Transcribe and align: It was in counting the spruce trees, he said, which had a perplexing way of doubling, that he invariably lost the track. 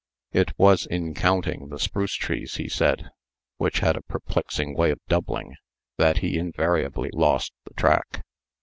It 0.31 0.57
was 0.57 0.87
in 0.87 1.13
counting 1.13 1.67
the 1.69 1.77
spruce 1.77 2.15
trees, 2.15 2.55
he 2.55 2.67
said, 2.67 3.11
which 3.57 3.81
had 3.81 3.95
a 3.95 4.01
perplexing 4.01 4.73
way 4.75 4.89
of 4.89 4.99
doubling, 5.07 5.53
that 5.99 6.17
he 6.25 6.39
invariably 6.39 7.11
lost 7.13 7.53
the 7.65 7.75
track. 7.75 8.23